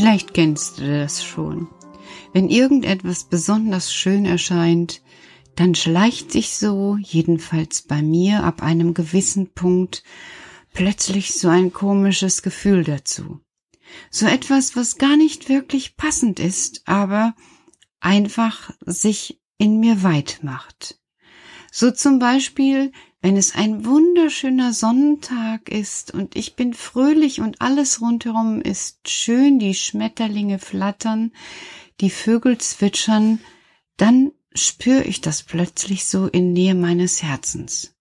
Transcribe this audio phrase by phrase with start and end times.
[0.00, 1.68] Vielleicht kennst du das schon.
[2.32, 5.02] Wenn irgendetwas besonders schön erscheint,
[5.56, 10.02] dann schleicht sich so, jedenfalls bei mir, ab einem gewissen Punkt
[10.72, 13.40] plötzlich so ein komisches Gefühl dazu.
[14.10, 17.34] So etwas, was gar nicht wirklich passend ist, aber
[18.00, 20.98] einfach sich in mir weit macht.
[21.70, 22.90] So zum Beispiel,
[23.22, 29.58] wenn es ein wunderschöner Sonnentag ist und ich bin fröhlich und alles rundherum ist schön,
[29.58, 31.32] die Schmetterlinge flattern,
[32.00, 33.40] die Vögel zwitschern,
[33.98, 37.94] dann spüre ich das plötzlich so in Nähe meines Herzens.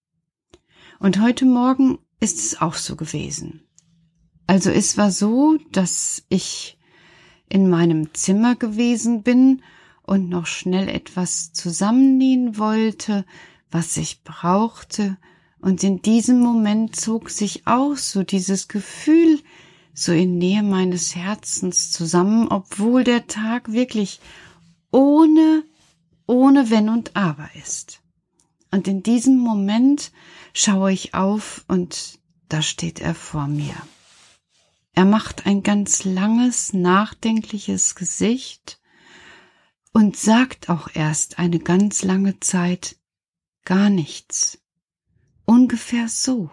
[0.99, 3.67] Und heute Morgen ist es auch so gewesen.
[4.47, 6.77] Also es war so, dass ich
[7.49, 9.61] in meinem Zimmer gewesen bin
[10.03, 13.25] und noch schnell etwas zusammennähen wollte,
[13.71, 15.17] was ich brauchte,
[15.61, 19.41] und in diesem Moment zog sich auch so dieses Gefühl
[19.93, 24.21] so in Nähe meines Herzens zusammen, obwohl der Tag wirklich
[24.91, 25.63] ohne,
[26.25, 28.01] ohne Wenn und Aber ist.
[28.71, 30.11] Und in diesem Moment
[30.53, 33.75] schaue ich auf und da steht er vor mir.
[34.93, 38.79] Er macht ein ganz langes, nachdenkliches Gesicht
[39.91, 42.98] und sagt auch erst eine ganz lange Zeit
[43.65, 44.59] gar nichts.
[45.45, 46.51] Ungefähr so.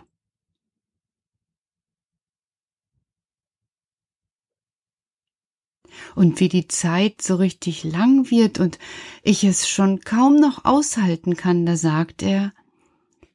[6.14, 8.78] Und wie die Zeit so richtig lang wird und
[9.22, 12.52] ich es schon kaum noch aushalten kann, da sagt er,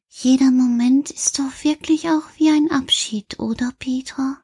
[0.08, 4.42] jeder Moment ist doch wirklich auch wie ein Abschied, oder Petra?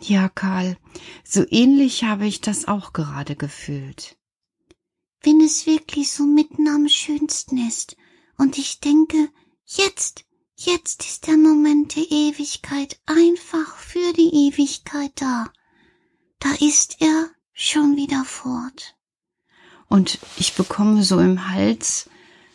[0.00, 0.76] Ja, Karl,
[1.24, 4.16] so ähnlich habe ich das auch gerade gefühlt
[5.22, 7.96] wenn es wirklich so mitten am schönsten ist
[8.36, 9.28] und ich denke,
[9.66, 10.24] jetzt,
[10.56, 15.52] jetzt ist der Moment der Ewigkeit einfach für die Ewigkeit da.
[16.40, 18.96] Da ist er schon wieder fort.
[19.88, 22.08] Und ich bekomme so im Hals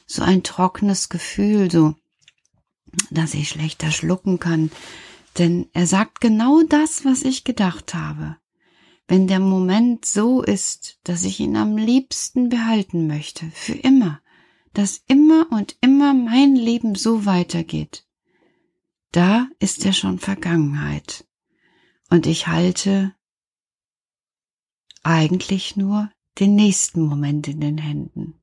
[0.05, 1.95] so ein trockenes Gefühl, so,
[3.11, 4.71] dass ich schlechter schlucken kann,
[5.37, 8.37] denn er sagt genau das, was ich gedacht habe
[9.07, 14.21] wenn der Moment so ist, dass ich ihn am liebsten behalten möchte, für immer,
[14.73, 18.05] dass immer und immer mein Leben so weitergeht,
[19.11, 21.25] da ist er schon Vergangenheit.
[22.09, 23.15] Und ich halte
[25.03, 28.41] eigentlich nur den nächsten Moment in den Händen.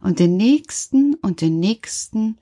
[0.00, 2.40] Und den nächsten und den nächsten,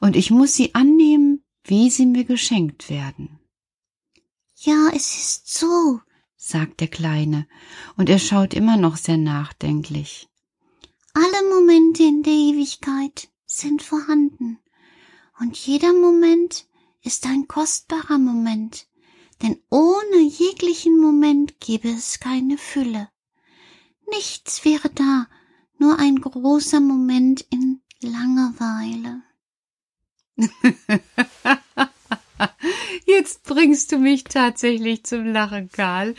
[0.00, 3.40] und ich muss sie annehmen, wie sie mir geschenkt werden.
[4.54, 6.00] Ja, es ist so,
[6.42, 7.46] sagt der Kleine,
[7.96, 10.28] und er schaut immer noch sehr nachdenklich.
[11.12, 14.58] Alle Momente in der Ewigkeit sind vorhanden,
[15.38, 16.66] und jeder Moment
[17.02, 18.86] ist ein kostbarer Moment,
[19.42, 23.08] denn ohne jeglichen Moment gäbe es keine Fülle.
[24.10, 25.26] Nichts wäre da,
[25.78, 29.22] nur ein großer Moment in Langeweile.
[33.06, 36.14] Jetzt bringst du mich tatsächlich zum Lachen, Karl.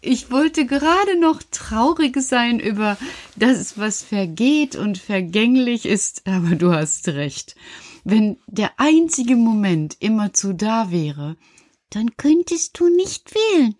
[0.00, 2.96] Ich wollte gerade noch traurig sein über
[3.36, 7.54] das, was vergeht und vergänglich ist, aber du hast recht.
[8.04, 11.36] Wenn der einzige Moment immerzu da wäre,
[11.90, 13.74] dann könntest du nicht wählen,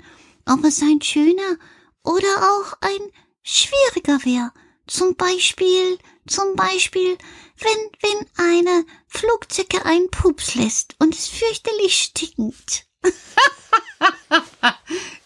[0.46, 1.58] ob es ein schöner
[2.02, 3.10] oder auch ein
[3.42, 4.52] schwieriger wäre.
[4.86, 7.16] Zum Beispiel, zum Beispiel,
[7.58, 12.86] wenn, wenn eine Flugzeuge einen Pups lässt und es fürchterlich stinkt.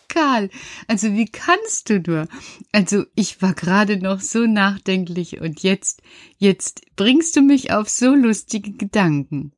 [0.08, 0.50] Karl,
[0.88, 2.28] also wie kannst du nur?
[2.72, 6.02] Also ich war gerade noch so nachdenklich und jetzt,
[6.38, 9.52] jetzt bringst du mich auf so lustige Gedanken.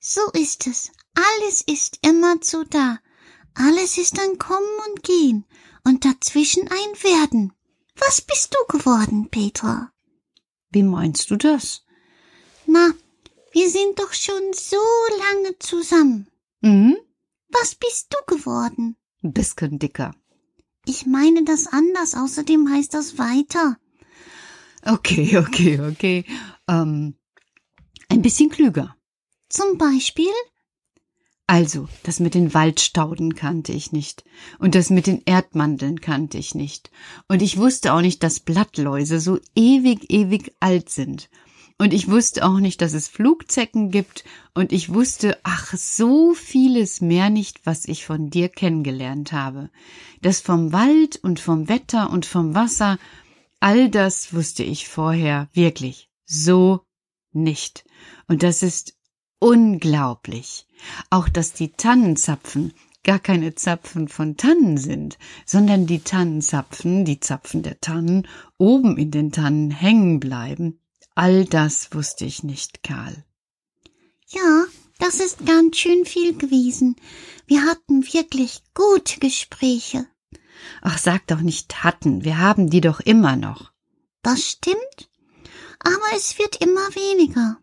[0.00, 0.90] So ist es.
[1.14, 2.98] Alles ist immerzu da.
[3.54, 5.44] Alles ist ein Kommen und Gehen
[5.84, 7.52] und dazwischen ein Werden.
[7.96, 9.92] Was bist du geworden, Petra?
[10.70, 11.84] Wie meinst du das?
[12.66, 12.92] Na,
[13.52, 14.76] wir sind doch schon so
[15.18, 16.28] lange zusammen.
[16.60, 16.96] Mhm.
[17.48, 18.96] Was bist du geworden?
[19.22, 20.14] Ein bisschen dicker.
[20.86, 23.76] Ich meine das anders, außerdem heißt das weiter.
[24.84, 26.24] Okay, okay, okay.
[26.68, 27.16] Ähm,
[28.08, 28.96] ein bisschen klüger.
[29.48, 30.32] Zum Beispiel?
[31.50, 34.22] Also, das mit den Waldstauden kannte ich nicht.
[34.60, 36.92] Und das mit den Erdmandeln kannte ich nicht.
[37.26, 41.28] Und ich wusste auch nicht, dass Blattläuse so ewig, ewig alt sind.
[41.76, 44.22] Und ich wusste auch nicht, dass es Flugzecken gibt.
[44.54, 49.70] Und ich wusste, ach, so vieles mehr nicht, was ich von dir kennengelernt habe.
[50.22, 52.96] Das vom Wald und vom Wetter und vom Wasser,
[53.58, 56.82] all das wusste ich vorher wirklich so
[57.32, 57.84] nicht.
[58.28, 58.99] Und das ist
[59.40, 60.66] unglaublich.
[61.10, 62.72] Auch dass die Tannenzapfen
[63.02, 68.28] gar keine Zapfen von Tannen sind, sondern die Tannenzapfen, die Zapfen der Tannen,
[68.58, 70.78] oben in den Tannen hängen bleiben.
[71.14, 73.24] All das wusste ich nicht, Karl.
[74.28, 74.64] Ja,
[74.98, 76.94] das ist ganz schön viel gewesen.
[77.46, 80.06] Wir hatten wirklich gute Gespräche.
[80.82, 83.72] Ach, sag doch nicht hatten, wir haben die doch immer noch.
[84.22, 85.10] Das stimmt,
[85.80, 87.56] aber es wird immer weniger.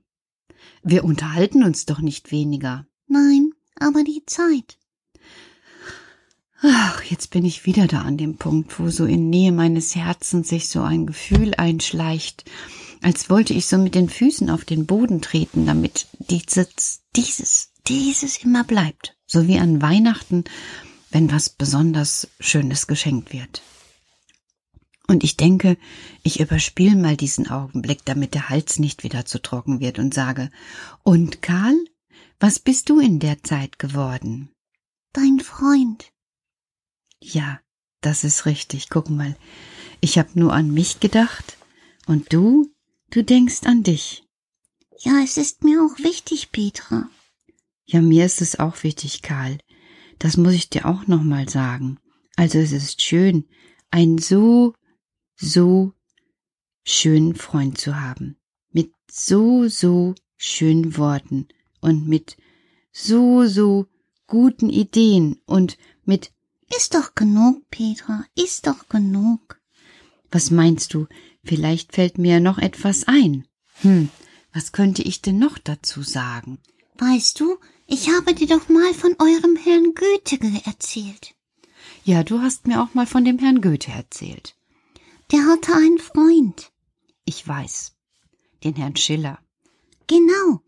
[0.83, 2.85] Wir unterhalten uns doch nicht weniger.
[3.07, 4.77] Nein, aber die Zeit.
[6.62, 10.50] Ach, jetzt bin ich wieder da an dem Punkt, wo so in Nähe meines Herzens
[10.50, 12.45] sich so ein Gefühl einschleicht,
[13.01, 18.44] als wollte ich so mit den Füßen auf den Boden treten, damit dieses, dieses, dieses
[18.44, 20.45] immer bleibt, so wie an Weihnachten,
[21.12, 23.62] wenn was besonders Schönes geschenkt wird.
[25.07, 25.77] Und ich denke,
[26.21, 30.51] ich überspiele mal diesen Augenblick, damit der Hals nicht wieder zu trocken wird und sage,
[31.04, 31.77] und Karl,
[32.39, 34.50] was bist du in der Zeit geworden?
[35.13, 36.12] Dein Freund.
[37.21, 37.59] Ja,
[38.01, 38.89] das ist richtig.
[38.89, 39.36] Guck mal,
[40.01, 41.57] ich hab nur an mich gedacht
[42.06, 42.71] und du,
[43.09, 44.24] du denkst an dich.
[45.00, 47.09] Ja, es ist mir auch wichtig, Petra.
[47.86, 49.57] Ja, mir ist es auch wichtig, Karl.
[50.19, 52.00] Das muss ich dir auch noch mal sagen.
[52.36, 53.45] Also es ist schön,
[53.89, 54.74] einen so,
[55.38, 55.94] so
[56.84, 58.38] schönen Freund zu haben.
[58.72, 61.47] Mit so, so schönen Worten
[61.80, 62.38] und mit
[62.92, 63.88] so, so
[64.26, 66.31] guten Ideen und mit
[66.76, 69.59] ist doch genug, Petra, ist doch genug.
[70.31, 71.07] Was meinst du?
[71.44, 73.47] Vielleicht fällt mir noch etwas ein.
[73.81, 74.09] Hm,
[74.54, 76.59] was könnte ich denn noch dazu sagen?
[76.97, 81.35] Weißt du, ich habe dir doch mal von eurem Herrn Goethe erzählt.
[82.04, 84.56] Ja, du hast mir auch mal von dem Herrn Goethe erzählt.
[85.31, 86.72] Der hatte einen Freund.
[87.26, 87.94] Ich weiß.
[88.64, 89.40] Den Herrn Schiller.
[90.07, 90.62] Genau.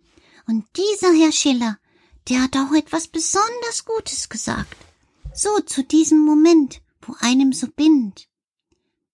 [0.47, 1.79] Und dieser Herr Schiller,
[2.27, 4.75] der hat auch etwas besonders Gutes gesagt.
[5.33, 8.27] So zu diesem Moment, wo einem so bindet.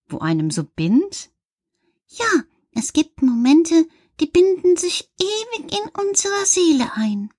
[0.08, 1.30] Wo einem so bindet?
[2.08, 3.88] Ja, es gibt Momente,
[4.20, 7.30] die binden sich ewig in unserer Seele ein.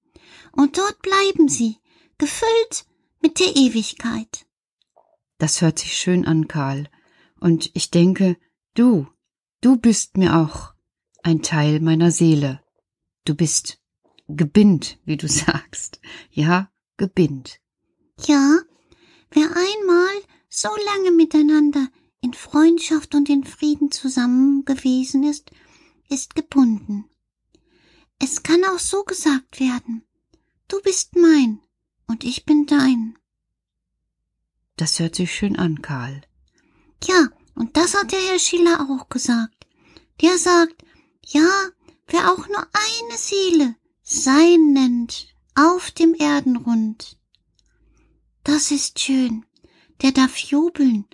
[0.53, 1.79] Und dort bleiben sie,
[2.19, 2.87] gefüllt
[3.21, 4.47] mit der Ewigkeit.
[5.39, 6.89] Das hört sich schön an, Karl.
[7.47, 8.37] Und ich denke,
[8.75, 9.07] du,
[9.61, 10.75] du bist mir auch
[11.23, 12.61] ein Teil meiner Seele.
[13.25, 13.81] Du bist
[14.27, 16.01] gebindt, wie du sagst.
[16.33, 17.61] Ja, gebindt.
[18.27, 18.59] Ja,
[19.31, 20.17] wer einmal
[20.49, 21.87] so lange miteinander
[22.21, 25.53] in Freundschaft und in Frieden zusammen gewesen ist,
[26.09, 27.05] ist gebunden.
[28.19, 30.03] Es kann auch so gesagt werden,
[30.67, 31.61] du bist mein
[32.09, 33.17] und ich bin dein.
[34.75, 36.23] Das hört sich schön an, Karl.
[37.05, 39.67] Ja, und das hat der Herr Schiller auch gesagt.
[40.21, 40.85] Der sagt,
[41.27, 41.49] ja,
[42.07, 47.19] wer auch nur eine Seele sein nennt auf dem Erdenrund,
[48.45, 49.45] das ist schön,
[50.03, 51.07] der darf jubeln,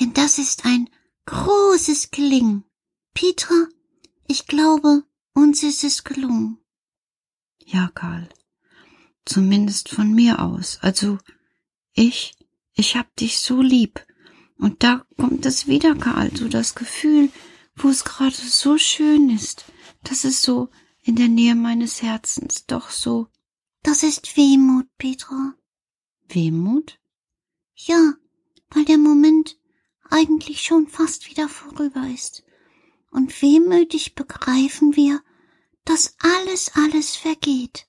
[0.00, 0.88] denn das ist ein
[1.26, 2.64] großes Klingen.
[3.12, 3.66] Petra,
[4.26, 6.58] ich glaube, uns ist es gelungen.
[7.64, 8.28] Ja, Karl.
[9.26, 10.78] Zumindest von mir aus.
[10.80, 11.18] Also,
[11.92, 12.34] ich,
[12.72, 14.06] ich hab dich so lieb.
[14.58, 17.30] Und da kommt es wieder, Karl, so das Gefühl,
[17.76, 19.64] wo es gerade so schön ist.
[20.02, 20.68] Das ist so
[21.02, 23.28] in der Nähe meines Herzens, doch so.
[23.82, 25.54] Das ist Wehmut, Petra.
[26.28, 26.98] Wehmut?
[27.74, 28.14] Ja,
[28.70, 29.56] weil der Moment
[30.10, 32.44] eigentlich schon fast wieder vorüber ist.
[33.10, 35.22] Und wehmütig begreifen wir,
[35.84, 37.86] dass alles, alles vergeht,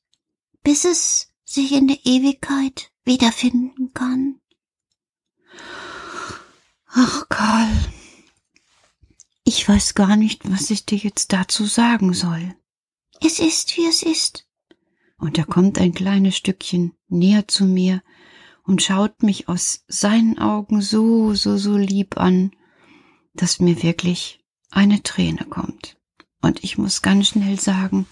[0.63, 4.38] bis es sich in der Ewigkeit wiederfinden kann.
[6.91, 7.69] Ach, Karl,
[9.43, 12.55] ich weiß gar nicht, was ich dir jetzt dazu sagen soll.
[13.21, 14.47] Es ist, wie es ist.
[15.17, 18.01] Und er kommt ein kleines Stückchen näher zu mir
[18.63, 22.51] und schaut mich aus seinen Augen so, so, so lieb an,
[23.33, 25.97] dass mir wirklich eine Träne kommt.
[26.41, 28.07] Und ich muss ganz schnell sagen,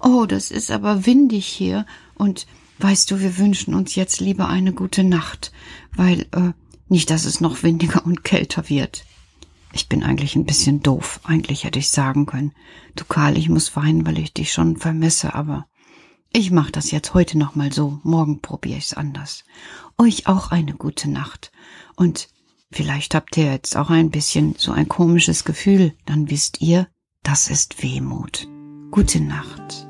[0.00, 1.86] oh, das ist aber windig hier.
[2.14, 2.46] Und
[2.78, 5.52] weißt du, wir wünschen uns jetzt lieber eine gute Nacht,
[5.96, 6.52] weil äh,
[6.90, 9.04] nicht, dass es noch windiger und kälter wird.
[9.72, 11.20] Ich bin eigentlich ein bisschen doof.
[11.24, 12.52] Eigentlich hätte ich sagen können,
[12.96, 15.66] du Karl, ich muss weinen, weil ich dich schon vermisse, aber
[16.32, 19.44] ich mach das jetzt heute noch mal so, morgen probiere ich's anders.
[19.98, 21.52] Euch auch eine gute Nacht.
[21.96, 22.28] Und
[22.70, 26.88] vielleicht habt ihr jetzt auch ein bisschen so ein komisches Gefühl, dann wisst ihr,
[27.22, 28.48] das ist Wehmut.
[28.90, 29.89] Gute Nacht.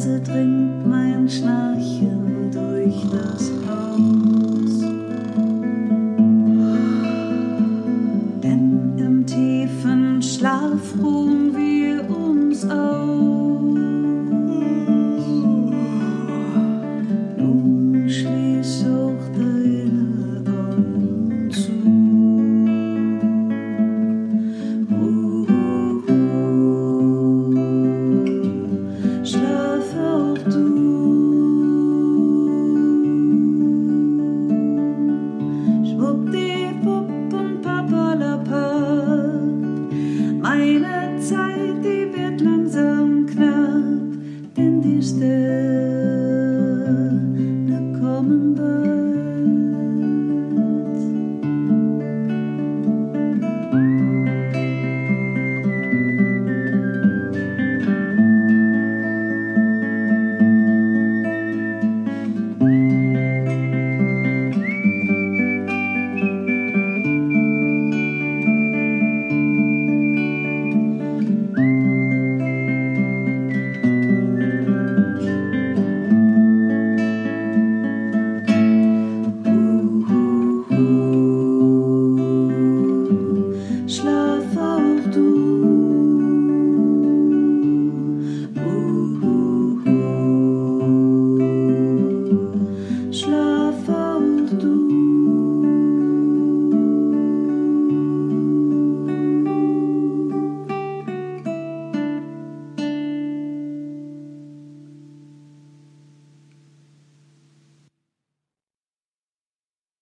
[0.00, 0.49] 自颓。